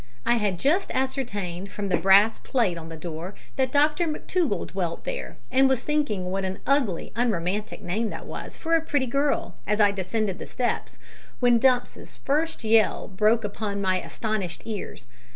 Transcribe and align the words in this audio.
I 0.25 0.37
had 0.37 0.57
just 0.57 0.89
ascertained 0.95 1.69
from 1.69 1.89
the 1.89 1.95
brass 1.97 2.39
plate 2.39 2.75
on 2.75 2.89
the 2.89 2.97
door 2.97 3.35
that 3.55 3.71
Dr 3.71 4.07
McTougall 4.07 4.65
dwelt 4.65 5.03
there, 5.03 5.37
and 5.51 5.69
was 5.69 5.83
thinking 5.83 6.31
what 6.31 6.43
an 6.43 6.57
ugly 6.65 7.11
unromantic 7.15 7.83
name 7.83 8.09
that 8.09 8.25
was 8.25 8.57
for 8.57 8.73
a 8.75 8.81
pretty 8.81 9.05
girl 9.05 9.57
as 9.67 9.79
I 9.79 9.91
descended 9.91 10.39
the 10.39 10.47
steps, 10.47 10.97
when 11.39 11.59
Dumps's 11.59 12.17
first 12.17 12.63
yell 12.63 13.09
broke 13.09 13.43
upon 13.43 13.79
my 13.79 14.01
astonished 14.01 14.63
ears. 14.65 15.05